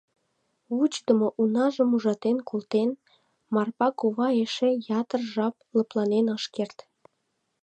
[0.75, 2.89] Вучыдымо унажым ужатен колтен,
[3.53, 6.77] Марпа кува эше ятыр жап лыпланен ыш керт.